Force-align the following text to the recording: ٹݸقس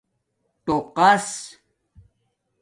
ٹݸقس 0.65 1.29